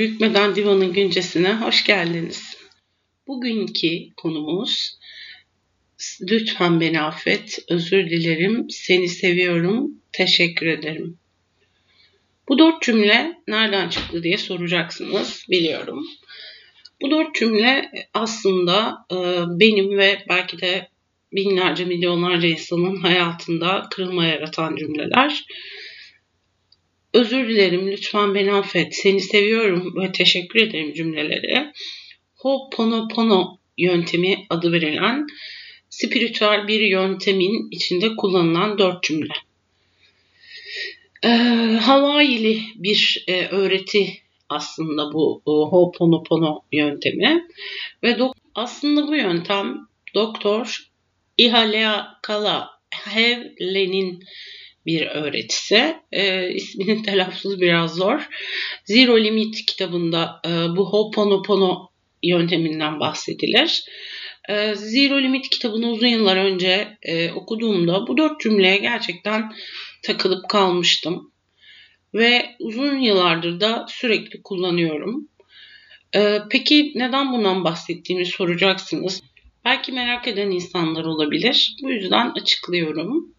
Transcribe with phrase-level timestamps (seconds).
[0.00, 2.56] Büyük Meden Divan'ın güncesine hoş geldiniz.
[3.26, 4.98] Bugünkü konumuz
[6.20, 11.18] Lütfen beni affet, özür dilerim, seni seviyorum, teşekkür ederim.
[12.48, 16.06] Bu dört cümle nereden çıktı diye soracaksınız biliyorum.
[17.02, 19.16] Bu dört cümle aslında e,
[19.60, 20.88] benim ve belki de
[21.32, 25.44] binlerce milyonlarca insanın hayatında kırılma yaratan cümleler
[27.12, 31.72] özür dilerim, lütfen beni affet, seni seviyorum ve teşekkür ederim cümleleri
[32.36, 35.26] Ho'oponopono yöntemi adı verilen
[35.90, 39.34] spiritüel bir yöntemin içinde kullanılan dört cümle.
[41.24, 41.28] Ee,
[41.82, 47.48] Hawaii'li bir e, öğreti aslında bu e, Ho'oponopono yöntemi.
[48.02, 50.90] Ve do- aslında bu yöntem Doktor
[51.38, 54.24] Ihalea Kala Hevlen'in
[54.86, 55.96] bir öğretisi.
[56.12, 58.28] E, isminin telaffuzu biraz zor.
[58.84, 61.90] Zero Limit kitabında e, bu Ho'oponopono
[62.22, 63.84] yönteminden bahsedilir.
[64.48, 69.52] E, Zero Limit kitabını uzun yıllar önce e, okuduğumda bu dört cümleye gerçekten
[70.02, 71.32] takılıp kalmıştım.
[72.14, 75.28] Ve uzun yıllardır da sürekli kullanıyorum.
[76.16, 79.22] E, peki neden bundan bahsettiğimi soracaksınız.
[79.64, 81.76] Belki merak eden insanlar olabilir.
[81.82, 83.34] Bu yüzden açıklıyorum.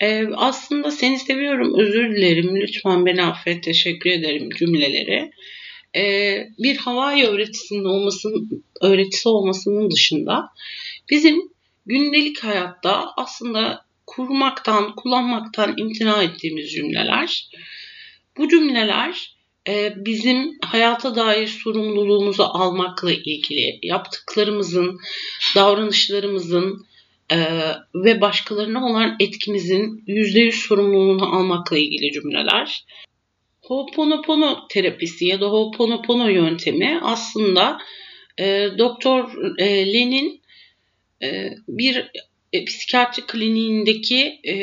[0.00, 5.30] Ee, aslında seni seviyorum, özür dilerim, lütfen beni affet, teşekkür ederim cümleleri.
[5.96, 10.48] Ee, bir Hawaii öğretisinin olmasının, öğretisi olmasının dışında
[11.10, 11.42] bizim
[11.86, 17.50] gündelik hayatta aslında kurmaktan, kullanmaktan imtina ettiğimiz cümleler.
[18.38, 19.36] Bu cümleler
[19.68, 25.00] e, bizim hayata dair sorumluluğumuzu almakla ilgili, yaptıklarımızın,
[25.56, 26.86] davranışlarımızın,
[27.94, 32.84] ve başkalarına olan etkimizin %100 sorumluluğunu almakla ilgili cümleler.
[33.62, 37.78] Ho'oponopono terapisi ya da Ho'oponopono yöntemi aslında
[38.38, 40.40] e, Doktor e, Len'in
[41.22, 42.10] e, bir
[42.52, 44.54] e, psikiyatri kliniğindeki e,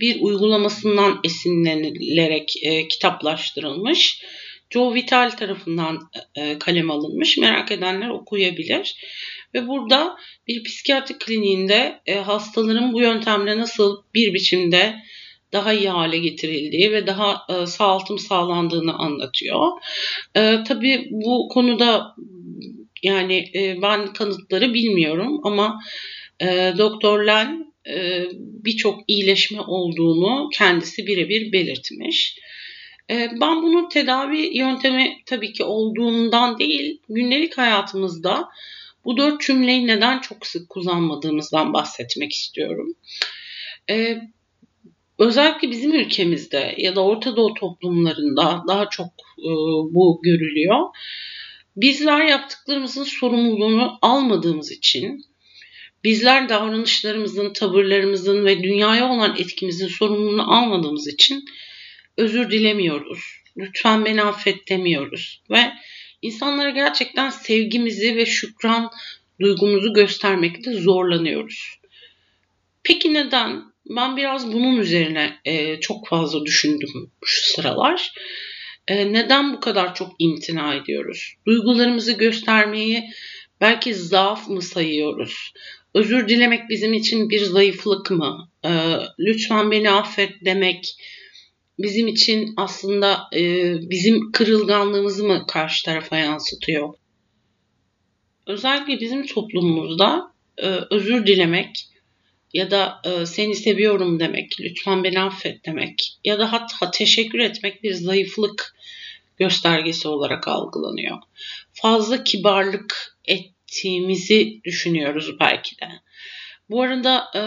[0.00, 4.22] bir uygulamasından esinlenilerek e, kitaplaştırılmış.
[4.70, 7.38] Joe Vital tarafından e, kalem alınmış.
[7.38, 8.96] Merak edenler okuyabilir.
[9.56, 10.16] Ve burada
[10.48, 14.96] bir psikiyatri kliniğinde e, hastaların bu yöntemle nasıl bir biçimde
[15.52, 19.72] daha iyi hale getirildiği ve daha e, sağaltım sağlandığını anlatıyor.
[20.34, 22.14] E, tabii bu konuda
[23.02, 25.80] yani e, ben kanıtları bilmiyorum ama
[26.40, 32.38] e, Doktor Len e, birçok iyileşme olduğunu kendisi birebir belirtmiş.
[33.10, 38.48] E, ben bunun tedavi yöntemi tabii ki olduğundan değil, gündelik hayatımızda
[39.06, 42.94] bu dört cümleyi neden çok sık kullanmadığımızdan bahsetmek istiyorum.
[43.90, 44.18] Ee,
[45.18, 49.06] özellikle bizim ülkemizde ya da Orta Doğu toplumlarında daha çok
[49.38, 49.50] e,
[49.94, 50.80] bu görülüyor.
[51.76, 55.24] Bizler yaptıklarımızın sorumluluğunu almadığımız için,
[56.04, 61.44] bizler davranışlarımızın, tavırlarımızın ve dünyaya olan etkimizin sorumluluğunu almadığımız için
[62.16, 63.20] özür dilemiyoruz.
[63.56, 65.72] Lütfen beni affet demiyoruz ve
[66.22, 68.90] İnsanlara gerçekten sevgimizi ve şükran
[69.40, 71.78] duygumuzu göstermekte zorlanıyoruz.
[72.82, 73.62] Peki neden?
[73.90, 78.12] Ben biraz bunun üzerine e, çok fazla düşündüm şu sıralar.
[78.88, 81.34] E, neden bu kadar çok imtina ediyoruz?
[81.46, 83.10] Duygularımızı göstermeyi
[83.60, 85.52] belki zaaf mı sayıyoruz?
[85.94, 88.50] Özür dilemek bizim için bir zayıflık mı?
[88.64, 88.70] E,
[89.18, 90.96] lütfen beni affet demek
[91.78, 96.94] bizim için aslında e, bizim kırılganlığımızı mı karşı tarafa yansıtıyor?
[98.46, 101.88] Özellikle bizim toplumumuzda e, özür dilemek
[102.52, 107.82] ya da e, seni seviyorum demek, lütfen beni affet demek ya da hatta teşekkür etmek
[107.82, 108.76] bir zayıflık
[109.36, 111.18] göstergesi olarak algılanıyor.
[111.72, 115.88] Fazla kibarlık ettiğimizi düşünüyoruz belki de.
[116.70, 117.40] Bu arada e,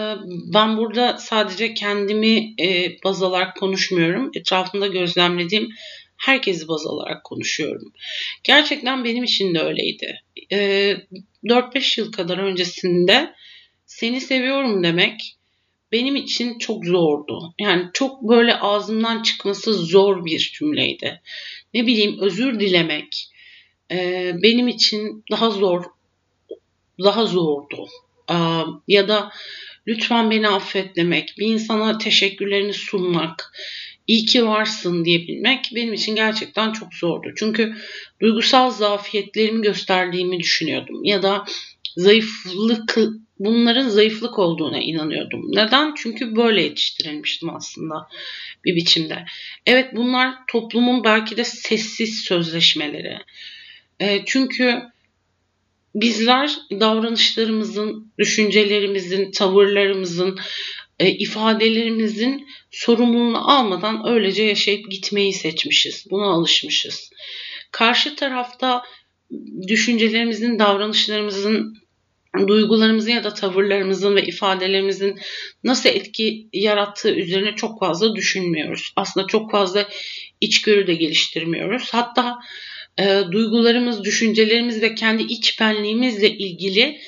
[0.54, 4.30] ben burada sadece kendimi e, baz alarak konuşmuyorum.
[4.34, 5.68] Etrafımda gözlemlediğim
[6.16, 7.92] herkesi baz alarak konuşuyorum.
[8.44, 10.22] Gerçekten benim için de öyleydi.
[10.50, 13.34] 4-5 e, yıl kadar öncesinde
[13.86, 15.36] seni seviyorum demek
[15.92, 17.54] benim için çok zordu.
[17.58, 21.20] Yani çok böyle ağzımdan çıkması zor bir cümleydi.
[21.74, 23.30] Ne bileyim özür dilemek
[24.42, 25.84] benim için daha zor
[27.04, 27.88] daha zordu
[28.88, 29.32] ya da
[29.86, 33.52] lütfen beni affet demek, bir insana teşekkürlerini sunmak,
[34.06, 37.28] iyi ki varsın diyebilmek benim için gerçekten çok zordu.
[37.36, 37.74] Çünkü
[38.20, 41.44] duygusal zafiyetlerimi gösterdiğimi düşünüyordum ya da
[41.96, 42.98] zayıflık
[43.38, 45.42] bunların zayıflık olduğuna inanıyordum.
[45.52, 45.94] Neden?
[45.96, 48.08] Çünkü böyle yetiştirilmiştim aslında
[48.64, 49.24] bir biçimde.
[49.66, 53.18] Evet bunlar toplumun belki de sessiz sözleşmeleri.
[54.00, 54.82] E, çünkü
[55.94, 60.38] bizler davranışlarımızın, düşüncelerimizin, tavırlarımızın,
[60.98, 66.06] e, ifadelerimizin sorumluluğunu almadan öylece yaşayıp gitmeyi seçmişiz.
[66.10, 67.10] Buna alışmışız.
[67.70, 68.82] Karşı tarafta
[69.68, 71.76] düşüncelerimizin, davranışlarımızın,
[72.46, 75.18] duygularımızın ya da tavırlarımızın ve ifadelerimizin
[75.64, 78.92] nasıl etki yarattığı üzerine çok fazla düşünmüyoruz.
[78.96, 79.88] Aslında çok fazla
[80.40, 81.88] içgörü de geliştirmiyoruz.
[81.92, 82.38] Hatta
[82.98, 87.00] e, duygularımız, düşüncelerimiz ve kendi iç benliğimizle ilgili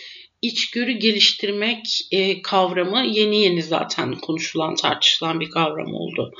[0.42, 6.32] içgörü geliştirmek e, kavramı yeni yeni zaten konuşulan, tartışılan bir kavram oldu.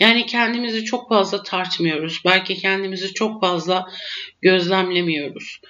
[0.00, 2.20] Yani kendimizi çok fazla tartmıyoruz.
[2.24, 3.88] Belki kendimizi çok fazla
[4.42, 5.60] gözlemlemiyoruz.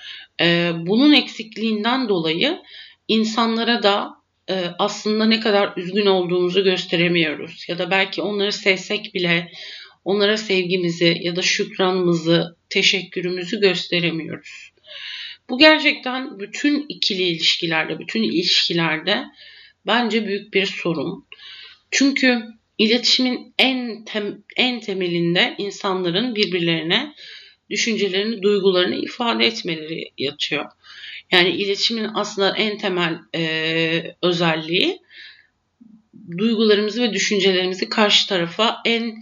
[0.41, 2.63] E, bunun eksikliğinden dolayı
[3.09, 4.11] insanlara da
[4.51, 7.65] e, aslında ne kadar üzgün olduğumuzu gösteremiyoruz.
[7.69, 9.51] Ya da belki onları sevsek bile
[10.05, 14.71] onlara sevgimizi ya da şükranımızı, teşekkürümüzü gösteremiyoruz.
[15.51, 19.25] Bu gerçekten bütün ikili ilişkilerde, bütün ilişkilerde
[19.87, 21.27] bence büyük bir sorun.
[21.91, 22.43] Çünkü
[22.79, 27.15] iletişimin en tem, en temelinde insanların birbirlerine
[27.71, 30.65] düşüncelerini, duygularını ifade etmeleri yatıyor.
[31.33, 34.99] Yani iletişimin aslında en temel e, özelliği
[36.39, 39.17] duygularımızı ve düşüncelerimizi karşı tarafa en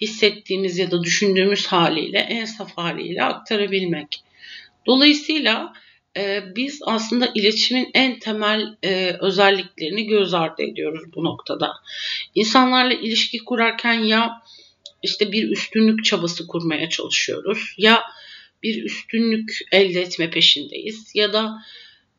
[0.00, 4.22] hissettiğimiz ya da düşündüğümüz haliyle, en saf haliyle aktarabilmek.
[4.86, 5.72] Dolayısıyla
[6.16, 11.72] e, biz aslında iletişimin en temel e, özelliklerini göz ardı ediyoruz bu noktada.
[12.34, 14.42] İnsanlarla ilişki kurarken ya
[15.02, 18.02] işte bir üstünlük çabası kurmaya çalışıyoruz ya
[18.62, 21.62] bir üstünlük elde etme peşindeyiz ya da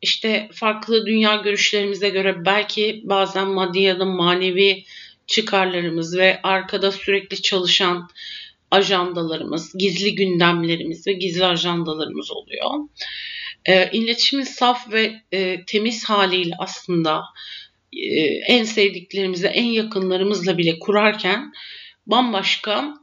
[0.02, 4.84] işte farklı dünya görüşlerimize göre belki bazen maddi ya da manevi
[5.28, 8.08] çıkarlarımız ve arkada sürekli çalışan
[8.70, 12.70] ajandalarımız, gizli gündemlerimiz ve gizli ajandalarımız oluyor.
[13.64, 17.22] E, iletişimin saf ve e, temiz haliyle aslında
[17.92, 21.52] e, en sevdiklerimizle, en yakınlarımızla bile kurarken
[22.06, 22.94] bambaşka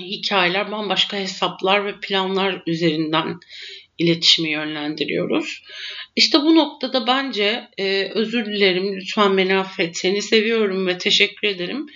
[0.00, 3.40] hikayeler, bambaşka hesaplar ve planlar üzerinden
[3.98, 5.62] iletişimi yönlendiriyoruz.
[6.16, 11.86] İşte bu noktada bence e, özür dilerim, lütfen beni affet, seni seviyorum ve teşekkür ederim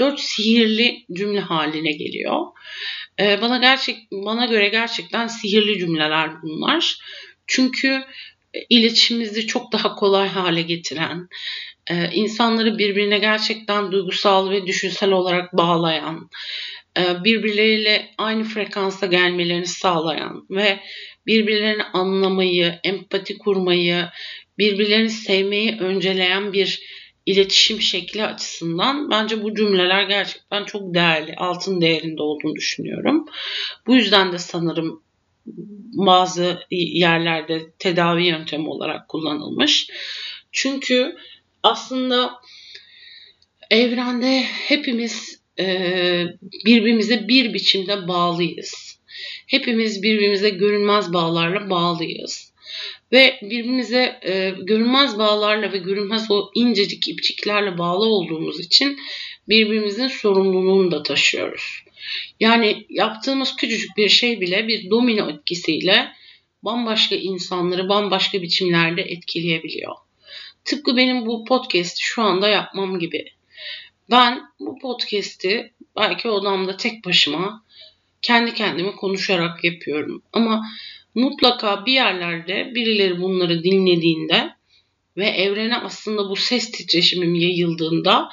[0.00, 2.40] dört sihirli cümle haline geliyor.
[3.20, 6.96] Ee, bana gerçek bana göre gerçekten sihirli cümleler bunlar.
[7.46, 7.88] Çünkü
[8.54, 11.28] e, iletişimimizi çok daha kolay hale getiren,
[11.90, 16.30] e, insanları birbirine gerçekten duygusal ve düşünsel olarak bağlayan,
[16.98, 20.80] e, birbirleriyle aynı frekansa gelmelerini sağlayan ve
[21.26, 24.08] birbirlerini anlamayı, empati kurmayı,
[24.58, 26.80] birbirlerini sevmeyi önceleyen bir
[27.26, 33.24] iletişim şekli açısından bence bu cümleler gerçekten çok değerli, altın değerinde olduğunu düşünüyorum.
[33.86, 35.02] Bu yüzden de sanırım
[35.92, 39.90] bazı yerlerde tedavi yöntemi olarak kullanılmış.
[40.52, 41.16] Çünkü
[41.62, 42.40] aslında
[43.70, 45.40] evrende hepimiz
[46.64, 48.89] birbirimize bir biçimde bağlıyız.
[49.50, 52.52] Hepimiz birbirimize görünmez bağlarla bağlıyız
[53.12, 58.98] ve birbirimize e, görünmez bağlarla ve görünmez o incecik ipçiklerle bağlı olduğumuz için
[59.48, 61.84] birbirimizin sorumluluğunu da taşıyoruz.
[62.40, 66.12] Yani yaptığımız küçücük bir şey bile bir domino etkisiyle
[66.62, 69.94] bambaşka insanları bambaşka biçimlerde etkileyebiliyor.
[70.64, 73.24] Tıpkı benim bu podcast şu anda yapmam gibi.
[74.10, 77.64] Ben bu podcast'i belki odamda tek başıma
[78.22, 80.22] kendi kendime konuşarak yapıyorum.
[80.32, 80.66] Ama
[81.14, 84.50] mutlaka bir yerlerde birileri bunları dinlediğinde
[85.16, 88.28] ve evrene aslında bu ses titreşimim yayıldığında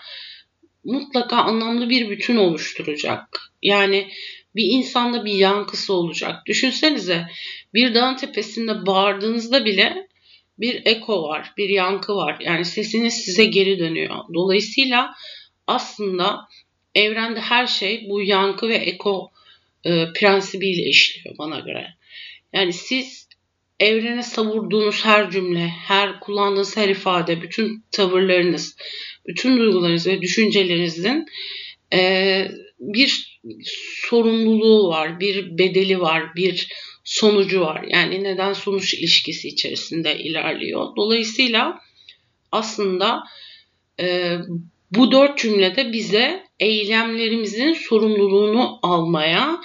[0.84, 3.52] mutlaka anlamlı bir bütün oluşturacak.
[3.64, 4.08] Yani
[4.56, 6.46] bir insanda bir yankısı olacak.
[6.46, 7.28] Düşünsenize
[7.74, 10.08] bir dağın tepesinde bağırdığınızda bile
[10.60, 12.38] bir eko var, bir yankı var.
[12.40, 14.16] Yani sesiniz size geri dönüyor.
[14.34, 15.14] Dolayısıyla
[15.68, 16.48] aslında
[16.96, 19.32] evrende her şey bu yankı ve eko
[19.88, 21.88] e, prensibiyle işliyor bana göre.
[22.54, 23.28] Yani siz
[23.80, 28.78] evrene savurduğunuz her cümle, her kullandığınız her ifade, bütün tavırlarınız,
[29.28, 31.26] bütün duygularınız ve düşüncelerinizin
[31.94, 33.40] e, bir
[34.10, 36.68] sorumluluğu var, bir bedeli var, bir
[37.04, 37.86] sonucu var.
[37.90, 40.96] Yani neden sonuç ilişkisi içerisinde ilerliyor.
[40.96, 41.80] Dolayısıyla
[42.52, 43.24] aslında
[44.00, 44.38] e,
[44.92, 49.62] bu dört cümlede bize eylemlerimizin sorumluluğunu almaya,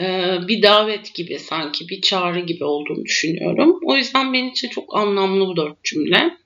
[0.00, 3.78] e, bir davet gibi sanki bir çağrı gibi olduğunu düşünüyorum.
[3.82, 6.36] O yüzden benim için çok anlamlı bu dört cümle.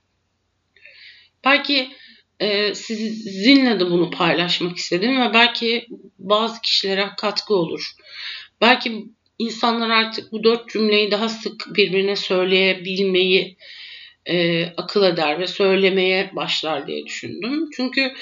[1.44, 1.88] Belki
[2.40, 5.86] e, sizinle de bunu paylaşmak istedim ve belki
[6.18, 7.92] bazı kişilere katkı olur.
[8.60, 9.04] Belki
[9.38, 13.56] insanlar artık bu dört cümleyi daha sık birbirine söyleyebilmeyi
[14.26, 17.70] e, akıl eder ve söylemeye başlar diye düşündüm.
[17.76, 18.12] Çünkü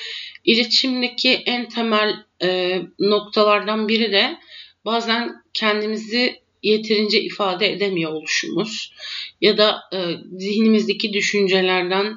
[0.44, 4.38] iletişimdeki en temel e, noktalardan biri de
[4.84, 8.92] bazen kendimizi yeterince ifade edemiyor oluşumuz
[9.40, 9.98] ya da e,
[10.38, 12.16] zihnimizdeki düşüncelerden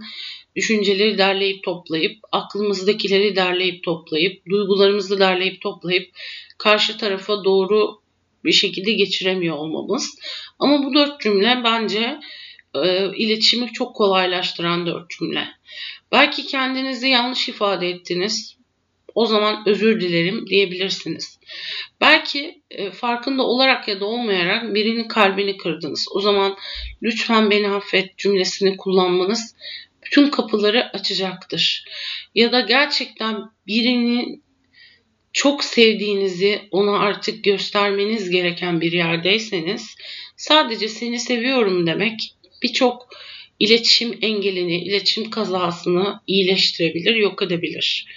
[0.55, 6.09] düşünceleri derleyip toplayıp, aklımızdakileri derleyip toplayıp, duygularımızı derleyip toplayıp
[6.57, 8.01] karşı tarafa doğru
[8.43, 10.19] bir şekilde geçiremiyor olmamız.
[10.59, 12.19] Ama bu dört cümle bence
[12.83, 15.47] e, iletişimi çok kolaylaştıran dört cümle.
[16.11, 18.55] Belki kendinizi yanlış ifade ettiniz.
[19.15, 21.39] O zaman özür dilerim diyebilirsiniz.
[22.01, 26.07] Belki e, farkında olarak ya da olmayarak birinin kalbini kırdınız.
[26.15, 26.57] O zaman
[27.03, 29.55] lütfen beni affet cümlesini kullanmanız
[30.05, 31.85] bütün kapıları açacaktır.
[32.35, 34.43] Ya da gerçekten birinin
[35.33, 39.95] çok sevdiğinizi ona artık göstermeniz gereken bir yerdeyseniz
[40.37, 43.07] sadece seni seviyorum demek birçok
[43.59, 48.07] iletişim engelini, iletişim kazasını iyileştirebilir, yok edebilir.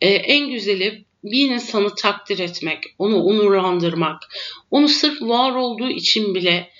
[0.00, 4.22] Ee, en güzeli bir insanı takdir etmek, onu onurlandırmak,
[4.70, 6.70] onu sırf var olduğu için bile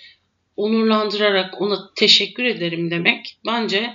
[0.56, 3.94] onurlandırarak ona teşekkür ederim demek bence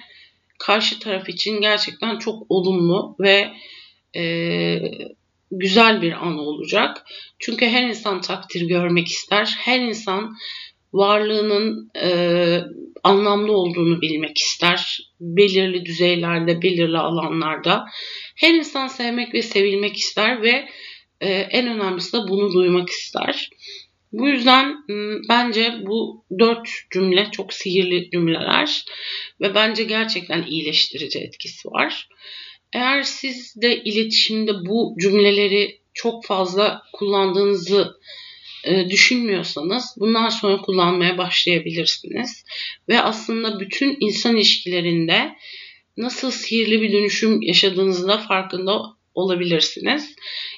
[0.59, 3.51] karşı taraf için gerçekten çok olumlu ve
[4.15, 4.81] e,
[5.51, 7.05] güzel bir an olacak.
[7.39, 9.55] Çünkü her insan takdir görmek ister.
[9.59, 10.35] Her insan
[10.93, 12.61] varlığının e,
[13.03, 14.99] anlamlı olduğunu bilmek ister.
[15.19, 17.85] Belirli düzeylerde, belirli alanlarda.
[18.35, 20.69] Her insan sevmek ve sevilmek ister ve
[21.21, 23.49] e, en önemlisi de bunu duymak ister.
[24.11, 24.75] Bu yüzden
[25.29, 28.85] bence bu dört cümle çok sihirli cümleler
[29.41, 32.07] ve bence gerçekten iyileştirici etkisi var.
[32.73, 37.99] Eğer siz de iletişimde bu cümleleri çok fazla kullandığınızı
[38.89, 42.43] düşünmüyorsanız bundan sonra kullanmaya başlayabilirsiniz.
[42.89, 45.35] Ve aslında bütün insan ilişkilerinde
[45.97, 48.81] nasıl sihirli bir dönüşüm yaşadığınızda farkında
[49.15, 50.15] olabilirsiniz.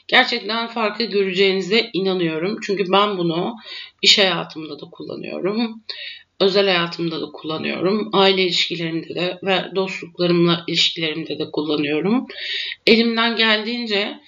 [0.08, 2.58] Gerçekten farkı göreceğinize inanıyorum.
[2.64, 3.56] Çünkü ben bunu
[4.02, 5.84] iş hayatımda da kullanıyorum.
[6.40, 8.10] Özel hayatımda da kullanıyorum.
[8.14, 12.26] Aile ilişkilerimde de ve dostluklarımla ilişkilerimde de kullanıyorum.
[12.88, 14.20] Elimden geldiğince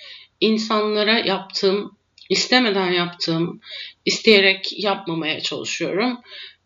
[0.42, 1.98] insanlara yaptığım,
[2.30, 3.62] istemeden yaptığım,
[4.06, 6.18] isteyerek yapmamaya çalışıyorum.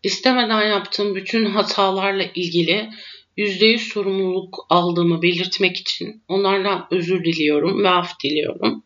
[0.02, 2.90] İstemeden yaptığım bütün hatalarla ilgili
[3.38, 8.84] %100 sorumluluk aldığımı belirtmek için onlardan özür diliyorum ve af diliyorum.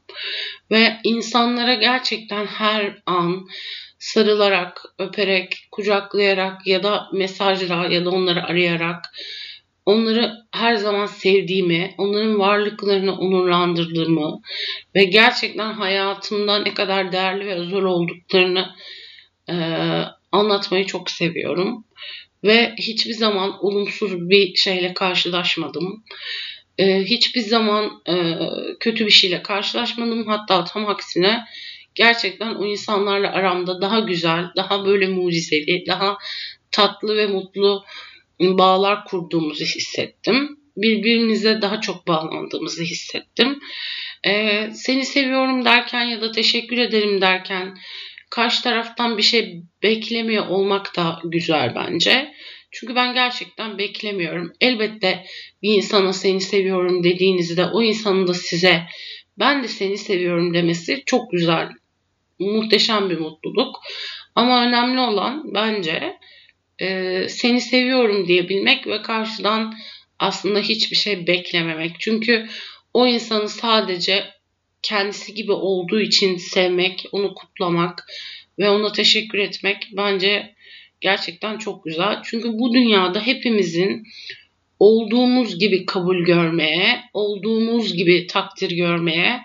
[0.71, 3.47] Ve insanlara gerçekten her an
[3.99, 9.05] sarılarak, öperek, kucaklayarak ya da mesajla ya da onları arayarak
[9.87, 14.41] onları her zaman sevdiğimi, onların varlıklarını onurlandırdığımı
[14.95, 18.67] ve gerçekten hayatımda ne kadar değerli ve özel olduklarını
[19.49, 19.55] e,
[20.33, 21.85] anlatmayı çok seviyorum
[22.45, 26.05] ve hiçbir zaman olumsuz bir şeyle karşılaşmadım.
[26.79, 28.15] Ee, hiçbir zaman e,
[28.81, 30.27] kötü bir şeyle karşılaşmadım.
[30.27, 31.45] Hatta tam aksine
[31.95, 36.17] gerçekten o insanlarla aramda daha güzel, daha böyle mucizevi, daha
[36.71, 37.85] tatlı ve mutlu
[38.43, 40.59] bağlar kurduğumuzu hissettim.
[40.77, 43.59] Birbirimize daha çok bağlandığımızı hissettim.
[44.27, 47.75] Ee, seni seviyorum derken ya da teşekkür ederim derken
[48.31, 52.33] karşı taraftan bir şey beklemiyor olmak da güzel bence.
[52.71, 54.53] Çünkü ben gerçekten beklemiyorum.
[54.61, 55.25] Elbette
[55.63, 58.83] bir insana seni seviyorum dediğinizde o insanın da size
[59.39, 61.69] ben de seni seviyorum demesi çok güzel.
[62.39, 63.77] Muhteşem bir mutluluk.
[64.35, 66.17] Ama önemli olan bence
[66.79, 69.75] e, seni seviyorum diyebilmek ve karşıdan
[70.19, 71.97] aslında hiçbir şey beklememek.
[71.99, 72.47] Çünkü
[72.95, 74.25] o insanı sadece
[74.83, 78.07] kendisi gibi olduğu için sevmek, onu kutlamak
[78.59, 80.55] ve ona teşekkür etmek bence
[81.01, 82.21] gerçekten çok güzel.
[82.25, 84.07] Çünkü bu dünyada hepimizin
[84.79, 89.41] olduğumuz gibi kabul görmeye, olduğumuz gibi takdir görmeye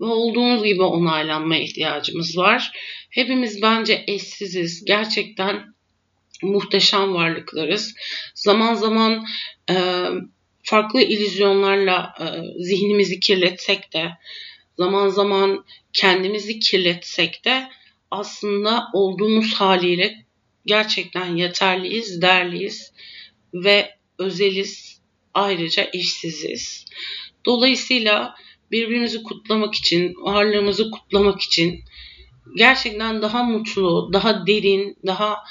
[0.00, 2.72] ve olduğumuz gibi onaylanmaya ihtiyacımız var.
[3.10, 4.84] Hepimiz bence eşsiziz.
[4.84, 5.74] Gerçekten
[6.42, 7.94] muhteşem varlıklarız.
[8.34, 9.26] Zaman zaman
[9.70, 10.04] e,
[10.62, 12.24] farklı illüzyonlarla e,
[12.62, 14.10] zihnimizi kirletsek de
[14.78, 17.68] zaman zaman kendimizi kirletsek de
[18.10, 20.24] aslında olduğumuz haliyle
[20.66, 22.92] gerçekten yeterliyiz, değerliyiz
[23.54, 24.98] ve özeliz.
[25.34, 26.84] Ayrıca eşsiziz.
[27.46, 28.34] Dolayısıyla
[28.70, 31.84] birbirimizi kutlamak için, varlığımızı kutlamak için
[32.56, 35.44] gerçekten daha mutlu, daha derin, daha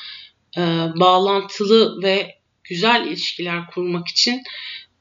[0.57, 0.61] e,
[0.95, 4.43] bağlantılı ve güzel ilişkiler kurmak için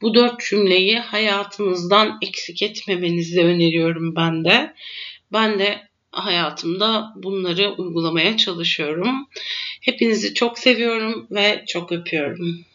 [0.01, 4.73] bu dört cümleyi hayatınızdan eksik etmemenizi öneriyorum ben de.
[5.33, 9.27] Ben de hayatımda bunları uygulamaya çalışıyorum.
[9.81, 12.65] Hepinizi çok seviyorum ve çok öpüyorum.